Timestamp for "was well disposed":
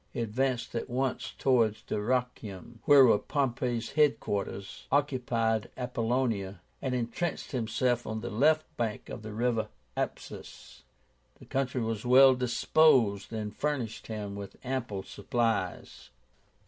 11.81-13.31